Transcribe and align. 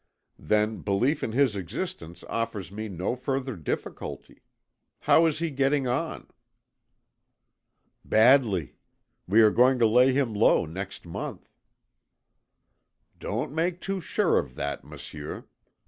Then 0.39 0.79
belief 0.81 1.23
in 1.23 1.31
his 1.33 1.55
existence 1.55 2.23
offers 2.27 2.71
me 2.71 2.89
no 2.89 3.15
further 3.15 3.55
difficulty. 3.55 4.41
How 5.01 5.27
is 5.27 5.37
he 5.37 5.51
getting 5.51 5.87
on?" 5.87 6.27
"Badly! 8.03 8.77
We 9.27 9.41
are 9.43 9.51
going 9.51 9.77
to 9.77 9.85
lay 9.85 10.11
him 10.11 10.33
low 10.33 10.65
next 10.65 11.05
month." 11.05 11.53
"Don't 13.19 13.51
make 13.53 13.79
too 13.79 13.99
sure 13.99 14.39
of 14.39 14.55
that, 14.55 14.83
Monsieur. 14.83 15.45